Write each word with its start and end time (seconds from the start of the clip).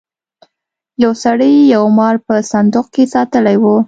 یو 1.03 1.11
سړي 1.23 1.51
یو 1.75 1.83
مار 1.97 2.15
په 2.27 2.35
صندوق 2.51 2.87
کې 2.93 3.03
ساتلی 3.13 3.57
و. 3.59 3.65